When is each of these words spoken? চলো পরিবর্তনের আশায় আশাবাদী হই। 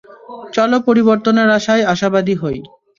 চলো 0.53 0.77
পরিবর্তনের 0.87 1.49
আশায় 1.57 1.83
আশাবাদী 1.93 2.35
হই। 2.41 2.57